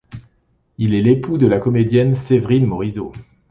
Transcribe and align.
Il 0.79 0.95
est 0.95 1.03
l'époux 1.03 1.37
de 1.37 1.45
la 1.45 1.59
comédienne 1.59 2.15
Séverine 2.15 2.65
Morisot. 2.65 3.11